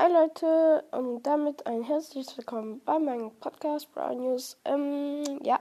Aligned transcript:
Hi 0.00 0.12
Leute 0.12 0.84
und 0.92 1.24
damit 1.24 1.66
ein 1.66 1.82
herzliches 1.82 2.38
Willkommen 2.38 2.80
bei 2.84 3.00
meinem 3.00 3.32
Podcast 3.32 3.92
Brown 3.92 4.20
News. 4.20 4.56
Ähm, 4.64 5.24
ja, 5.42 5.58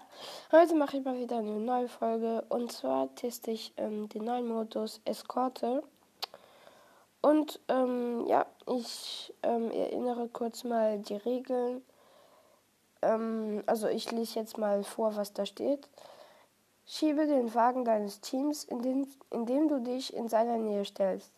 heute 0.51 0.75
mache 0.75 0.97
ich 0.97 1.03
mal 1.03 1.17
wieder 1.17 1.39
eine 1.39 1.59
neue 1.59 1.87
Folge 1.87 2.43
und 2.49 2.71
zwar 2.71 3.15
teste 3.15 3.49
ich 3.49 3.73
ähm, 3.77 4.07
den 4.09 4.25
neuen 4.25 4.47
Modus 4.47 5.01
Eskorte. 5.05 5.81
Und 7.21 7.59
ähm, 7.67 8.27
ja, 8.27 8.45
ich 8.67 9.33
ähm, 9.41 9.71
erinnere 9.71 10.27
kurz 10.27 10.63
mal 10.63 10.99
die 10.99 11.15
Regeln. 11.15 11.81
Ähm, 13.01 13.63
also 13.65 13.87
ich 13.87 14.11
lese 14.11 14.37
jetzt 14.37 14.59
mal 14.59 14.83
vor, 14.83 15.15
was 15.15 15.33
da 15.33 15.47
steht. 15.47 15.89
Schiebe 16.85 17.25
den 17.25 17.55
Wagen 17.55 17.85
deines 17.85 18.21
Teams, 18.21 18.65
indem, 18.65 19.07
indem 19.31 19.67
du 19.67 19.79
dich 19.79 20.13
in 20.13 20.29
seiner 20.29 20.59
Nähe 20.59 20.85
stellst. 20.85 21.31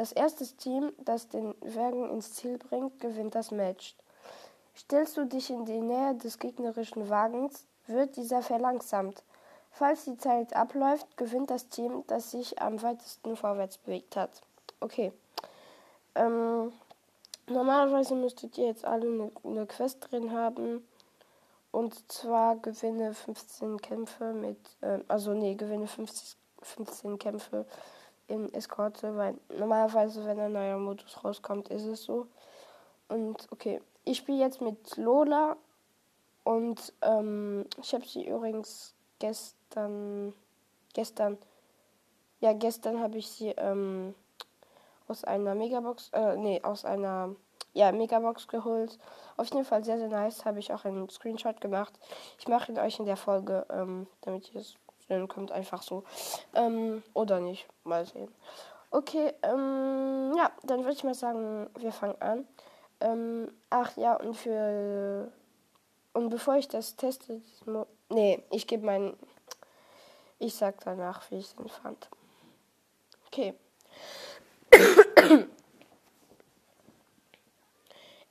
Das 0.00 0.12
erste 0.12 0.46
Team, 0.46 0.94
das 1.04 1.28
den 1.28 1.54
Wagen 1.60 2.08
ins 2.08 2.32
Ziel 2.32 2.56
bringt, 2.56 2.98
gewinnt 3.00 3.34
das 3.34 3.50
Match. 3.50 3.94
Stellst 4.74 5.18
du 5.18 5.26
dich 5.26 5.50
in 5.50 5.66
die 5.66 5.78
Nähe 5.78 6.14
des 6.14 6.38
gegnerischen 6.38 7.10
Wagens, 7.10 7.66
wird 7.86 8.16
dieser 8.16 8.40
verlangsamt. 8.40 9.22
Falls 9.70 10.06
die 10.06 10.16
Zeit 10.16 10.56
abläuft, 10.56 11.18
gewinnt 11.18 11.50
das 11.50 11.68
Team, 11.68 12.02
das 12.06 12.30
sich 12.30 12.62
am 12.62 12.80
weitesten 12.80 13.36
vorwärts 13.36 13.76
bewegt 13.76 14.16
hat. 14.16 14.30
Okay. 14.80 15.12
Ähm, 16.14 16.72
normalerweise 17.46 18.14
müsstet 18.14 18.56
ihr 18.56 18.68
jetzt 18.68 18.86
alle 18.86 19.06
eine, 19.06 19.30
eine 19.44 19.66
Quest 19.66 20.10
drin 20.10 20.32
haben. 20.32 20.82
Und 21.72 22.10
zwar 22.10 22.56
gewinne 22.56 23.12
15 23.12 23.76
Kämpfe 23.82 24.32
mit, 24.32 24.56
äh, 24.80 25.00
also 25.08 25.34
nee, 25.34 25.56
gewinne 25.56 25.86
50, 25.86 26.38
15 26.62 27.18
Kämpfe 27.18 27.66
in 28.30 28.52
Eskorte, 28.54 29.16
weil 29.16 29.34
normalerweise, 29.58 30.24
wenn 30.24 30.38
ein 30.40 30.52
neuer 30.52 30.78
Modus 30.78 31.22
rauskommt, 31.22 31.68
ist 31.68 31.84
es 31.84 32.04
so. 32.04 32.26
Und 33.08 33.48
okay, 33.50 33.80
ich 34.04 34.18
spiele 34.18 34.38
jetzt 34.38 34.60
mit 34.60 34.96
Lola 34.96 35.56
und 36.44 36.92
ähm, 37.02 37.66
ich 37.82 37.92
habe 37.92 38.06
sie 38.06 38.26
übrigens 38.26 38.94
gestern, 39.18 40.32
gestern, 40.94 41.38
ja, 42.40 42.52
gestern 42.52 43.00
habe 43.00 43.18
ich 43.18 43.28
sie 43.28 43.48
ähm, 43.56 44.14
aus 45.08 45.24
einer 45.24 45.54
Megabox, 45.54 46.10
äh, 46.12 46.36
nee, 46.36 46.62
aus 46.62 46.84
einer 46.84 47.34
ja, 47.72 47.92
Megabox 47.92 48.48
geholt. 48.48 48.98
Auf 49.36 49.48
jeden 49.48 49.64
Fall 49.64 49.84
sehr, 49.84 49.98
sehr 49.98 50.08
nice. 50.08 50.44
Habe 50.44 50.58
ich 50.58 50.72
auch 50.72 50.84
einen 50.84 51.08
Screenshot 51.08 51.60
gemacht. 51.60 51.92
Ich 52.38 52.48
mache 52.48 52.72
ihn 52.72 52.78
euch 52.78 52.98
in 52.98 53.06
der 53.06 53.16
Folge, 53.16 53.66
ähm, 53.70 54.06
damit 54.22 54.52
ihr 54.52 54.60
es 54.60 54.74
sehen 55.10 55.28
könnt, 55.28 55.50
einfach 55.50 55.82
so. 55.82 56.04
Ähm, 56.54 57.02
oder 57.12 57.40
nicht. 57.40 57.66
Mal 57.84 58.06
sehen. 58.06 58.32
Okay, 58.90 59.34
ähm, 59.42 60.32
ja, 60.36 60.50
dann 60.62 60.80
würde 60.80 60.92
ich 60.92 61.04
mal 61.04 61.14
sagen, 61.14 61.68
wir 61.78 61.92
fangen 61.92 62.20
an. 62.20 62.46
Ähm, 63.00 63.52
ach 63.70 63.96
ja, 63.96 64.14
und 64.16 64.36
für. 64.36 65.32
Und 66.12 66.28
bevor 66.30 66.56
ich 66.56 66.68
das 66.68 66.96
teste, 66.96 67.40
nee, 68.08 68.42
ich 68.50 68.66
gebe 68.66 68.86
meinen. 68.86 69.16
Ich 70.38 70.54
sag 70.54 70.80
danach, 70.84 71.30
wie 71.30 71.38
ich 71.38 71.54
den 71.54 71.68
fand. 71.68 72.08
Okay. 73.26 73.54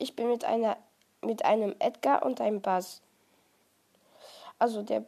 Ich 0.01 0.15
bin 0.15 0.29
mit 0.29 0.45
einer 0.45 0.77
mit 1.21 1.43
einem 1.43 1.75
Edgar 1.79 2.23
und 2.23 2.39
einem 2.39 2.61
Buzz. 2.61 3.01
Also 4.57 4.81
der 4.81 5.05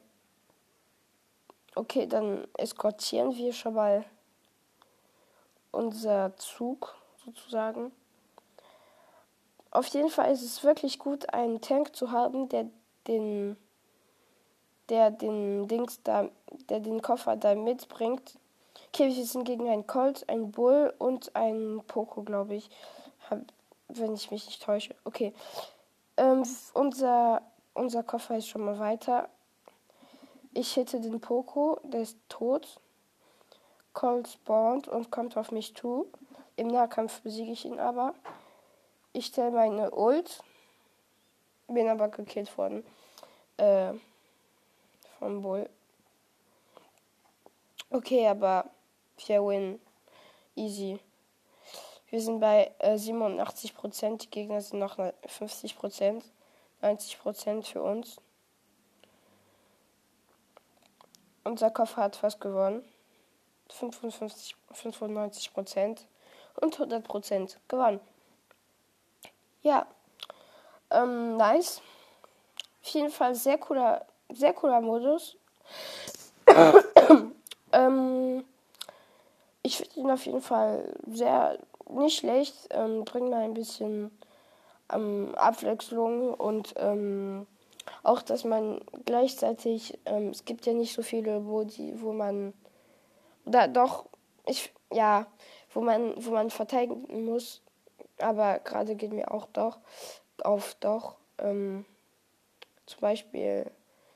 Okay, 1.75 2.05
dann 2.05 2.47
eskortieren 2.57 3.35
wir 3.35 3.53
schon 3.53 3.75
mal 3.75 4.03
unser 5.71 6.35
Zug 6.37 6.95
sozusagen. 7.23 7.91
Auf 9.71 9.87
jeden 9.87 10.09
Fall 10.09 10.31
ist 10.31 10.43
es 10.43 10.63
wirklich 10.63 10.99
gut, 10.99 11.33
einen 11.33 11.61
Tank 11.61 11.95
zu 11.95 12.11
haben, 12.11 12.49
der 12.49 12.67
den 13.07 13.55
der 14.89 15.09
den 15.09 15.69
Dings 15.69 16.03
da, 16.03 16.27
der 16.69 16.81
den 16.81 17.01
Koffer 17.01 17.37
da 17.37 17.55
mitbringt. 17.55 18.37
Okay, 18.89 19.15
wir 19.15 19.25
sind 19.25 19.45
gegen 19.45 19.69
einen 19.69 19.87
Colt, 19.87 20.27
einen 20.27 20.51
Bull 20.51 20.93
und 20.97 21.33
einen 21.33 21.81
Poco, 21.87 22.23
glaube 22.23 22.55
ich. 22.55 22.69
Hab, 23.29 23.39
wenn 23.87 24.13
ich 24.13 24.29
mich 24.31 24.45
nicht 24.45 24.61
täusche. 24.61 24.93
Okay. 25.05 25.33
Ähm, 26.17 26.43
unser, 26.73 27.41
unser 27.73 28.03
Koffer 28.03 28.35
ist 28.35 28.49
schon 28.49 28.65
mal 28.65 28.79
weiter. 28.79 29.29
Ich 30.53 30.73
hitte 30.73 30.99
den 30.99 31.21
Poco, 31.21 31.79
der 31.83 32.01
ist 32.01 32.17
tot. 32.27 32.81
Colt 33.93 34.27
spawnt 34.27 34.87
und 34.87 35.09
kommt 35.09 35.37
auf 35.37 35.51
mich 35.51 35.75
zu. 35.75 36.11
Im 36.57 36.67
Nahkampf 36.67 37.21
besiege 37.21 37.53
ich 37.53 37.63
ihn 37.63 37.79
aber. 37.79 38.13
Ich 39.13 39.27
stelle 39.27 39.51
meine 39.51 39.91
Ult. 39.91 40.43
Bin 41.67 41.87
aber 41.87 42.09
gekillt 42.09 42.57
worden. 42.57 42.83
Äh, 43.55 43.93
vom 45.19 45.41
Bull. 45.41 45.69
Okay, 47.89 48.27
aber 48.27 48.69
fair 49.17 49.45
win. 49.45 49.79
Easy. 50.55 50.99
Wir 52.09 52.19
sind 52.19 52.41
bei 52.41 52.73
äh, 52.79 52.97
87 52.97 53.73
Prozent. 53.73 54.23
Die 54.23 54.29
Gegner 54.29 54.59
sind 54.59 54.79
noch 54.79 54.97
50 55.25 55.77
Prozent. 55.77 56.25
90 56.81 57.19
Prozent 57.19 57.67
für 57.67 57.81
uns. 57.81 58.17
Unser 61.43 61.71
Koffer 61.71 62.03
hat 62.03 62.15
fast 62.15 62.39
gewonnen. 62.39 62.83
55, 63.69 64.55
95 64.73 65.53
Prozent 65.53 66.07
und 66.59 66.73
100 66.73 67.03
Prozent 67.03 67.57
gewonnen. 67.67 67.99
Ja, 69.63 69.85
ähm, 70.89 71.37
nice. 71.37 71.81
Auf 72.83 72.89
jeden 72.89 73.11
Fall 73.11 73.35
sehr 73.35 73.57
cooler, 73.57 74.05
sehr 74.29 74.53
cooler 74.53 74.81
Modus. 74.81 75.37
ähm, 77.71 78.43
ich 79.63 79.77
finde 79.77 79.99
ihn 79.99 80.11
auf 80.11 80.25
jeden 80.25 80.41
Fall 80.41 80.93
sehr 81.07 81.57
nicht 81.89 82.19
schlecht, 82.19 82.55
ähm, 82.71 83.05
bringt 83.05 83.29
mal 83.29 83.41
ein 83.41 83.53
bisschen 83.53 84.17
ähm, 84.91 85.33
Abwechslung 85.35 86.33
und 86.33 86.73
ähm, 86.77 87.47
auch, 88.03 88.21
dass 88.21 88.43
man 88.43 88.81
gleichzeitig, 89.05 89.97
ähm, 90.05 90.29
es 90.29 90.45
gibt 90.45 90.65
ja 90.65 90.73
nicht 90.73 90.93
so 90.93 91.01
viele, 91.01 91.45
wo 91.45 91.63
die, 91.63 92.01
wo 92.01 92.13
man, 92.13 92.53
oder 93.45 93.67
doch, 93.67 94.05
ich, 94.45 94.73
ja, 94.91 95.27
wo 95.73 95.81
man, 95.81 96.13
wo 96.23 96.31
man 96.31 96.49
verteidigen 96.49 97.25
muss, 97.25 97.61
aber 98.19 98.59
gerade 98.59 98.95
geht 98.95 99.13
mir 99.13 99.31
auch 99.31 99.47
doch 99.47 99.79
auf 100.43 100.75
doch, 100.79 101.15
ähm, 101.37 101.85
zum 102.85 103.01
Beispiel 103.01 103.69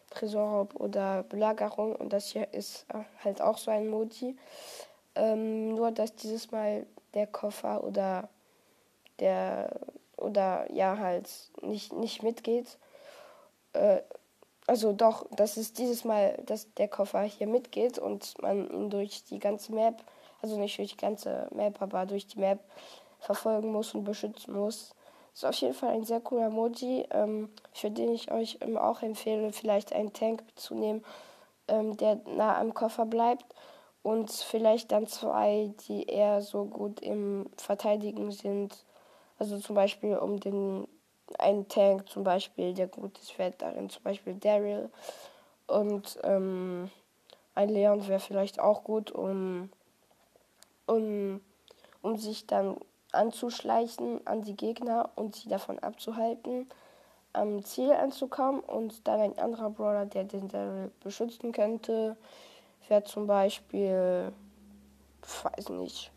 Tresorraub 0.10 0.76
oder 0.76 1.24
Belagerung 1.24 1.96
und 1.96 2.12
das 2.12 2.30
hier 2.32 2.54
ist 2.54 2.86
äh, 2.94 3.04
halt 3.24 3.42
auch 3.42 3.58
so 3.58 3.72
ein 3.72 3.88
Modi. 3.88 4.38
Ähm, 5.16 5.76
nur, 5.76 5.92
dass 5.92 6.16
dieses 6.16 6.52
Mal 6.52 6.86
der 7.14 7.28
Koffer 7.28 7.84
oder 7.84 8.30
der 9.20 9.70
oder 10.18 10.72
ja 10.72 10.98
halt 10.98 11.30
nicht, 11.62 11.94
nicht 11.94 12.24
mitgeht. 12.24 12.78
Äh, 13.76 14.02
also 14.68 14.94
doch, 14.94 15.26
dass 15.36 15.58
es 15.58 15.74
dieses 15.74 16.04
Mal, 16.06 16.42
dass 16.46 16.74
der 16.74 16.88
Koffer 16.88 17.22
hier 17.22 17.48
mitgeht 17.48 18.00
und 18.00 18.34
man 18.42 18.68
ihn 18.70 18.90
durch 18.90 19.24
die 19.26 19.38
ganze 19.38 19.74
Map, 19.74 20.04
also 20.42 20.58
nicht 20.58 20.78
durch 20.80 20.92
die 20.92 20.98
ganze 20.98 21.48
Map, 21.54 21.82
aber 21.82 22.06
durch 22.06 22.26
die 22.26 22.40
Map 22.40 22.60
verfolgen 23.20 23.72
muss 23.72 23.94
und 23.94 24.04
beschützen 24.06 24.56
muss. 24.56 24.96
Ist 25.34 25.46
auf 25.46 25.56
jeden 25.56 25.74
Fall 25.74 25.90
ein 25.90 26.04
sehr 26.04 26.22
cooler 26.22 26.48
Emoji, 26.48 27.06
ähm, 27.12 27.50
für 27.74 27.92
den 27.92 28.14
ich 28.14 28.32
euch 28.32 28.58
ähm, 28.62 28.78
auch 28.78 29.02
empfehle, 29.02 29.52
vielleicht 29.52 29.94
einen 29.94 30.14
Tank 30.14 30.44
zu 30.56 30.74
nehmen, 30.74 31.04
ähm, 31.68 31.98
der 31.98 32.22
nah 32.26 32.58
am 32.58 32.74
Koffer 32.74 33.06
bleibt 33.06 33.46
und 34.02 34.32
vielleicht 34.32 34.92
dann 34.92 35.08
zwei, 35.08 35.74
die 35.88 36.06
eher 36.06 36.42
so 36.42 36.66
gut 36.66 37.02
im 37.02 37.50
Verteidigen 37.58 38.32
sind. 38.32 38.86
Also 39.38 39.60
zum 39.60 39.76
Beispiel 39.76 40.18
um 40.18 40.40
den 40.40 40.88
einen 41.40 41.68
Tank 41.68 42.10
zum 42.10 42.24
Beispiel, 42.24 42.74
der 42.74 42.88
gut 42.88 43.18
ist, 43.20 43.38
wäre 43.38 43.54
darin 43.58 43.90
zum 43.90 44.04
Beispiel 44.04 44.36
Daryl. 44.36 44.90
Und 45.68 46.20
ähm, 46.24 46.90
ein 47.56 47.70
Leon 47.70 48.08
wäre 48.08 48.20
vielleicht 48.20 48.60
auch 48.60 48.84
gut, 48.84 49.12
um, 49.12 49.70
um, 50.86 51.42
um 52.02 52.18
sich 52.18 52.46
dann 52.48 52.78
anzuschleichen 53.12 54.26
an 54.28 54.44
die 54.44 54.56
Gegner 54.56 55.10
und 55.16 55.36
sie 55.36 55.50
davon 55.50 55.80
abzuhalten, 55.80 56.70
am 57.34 57.64
Ziel 57.64 57.92
anzukommen. 57.92 58.62
Und 58.62 59.08
dann 59.08 59.20
ein 59.20 59.40
anderer 59.40 59.70
Brawler, 59.70 60.06
der 60.06 60.26
den 60.26 60.48
Daryl 60.48 60.92
beschützen 61.02 61.52
könnte 61.52 62.18
wäre 62.90 63.04
zum 63.04 63.28
Beispiel, 63.28 64.32
weiß 65.44 65.70
nicht, 65.70 66.12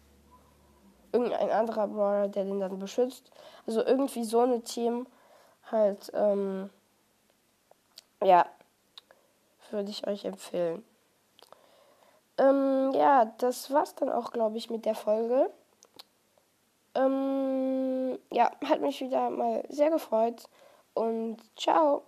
irgendein 1.13 1.51
anderer 1.51 1.87
Brawler, 1.89 2.29
der 2.29 2.45
den 2.45 2.61
dann 2.61 2.79
beschützt. 2.79 3.31
Also 3.67 3.85
irgendwie 3.85 4.25
so 4.25 4.41
eine 4.41 4.63
Team 4.63 5.07
halt, 5.71 6.11
ähm, 6.15 6.71
ja, 8.23 8.47
würde 9.71 9.91
ich 9.91 10.07
euch 10.07 10.25
empfehlen. 10.25 10.85
Ähm, 12.39 12.93
ja, 12.95 13.27
das 13.39 13.71
war's 13.73 13.95
dann 13.97 14.11
auch, 14.11 14.31
glaube 14.31 14.57
ich, 14.57 14.71
mit 14.71 14.85
der 14.85 14.95
Folge. 14.95 15.51
Ähm, 16.95 18.19
ja. 18.33 18.51
hat 18.65 18.81
mich 18.81 19.01
wieder 19.01 19.31
mal 19.31 19.65
sehr 19.69 19.91
gefreut 19.91 20.49
und 20.95 21.39
ciao. 21.57 22.05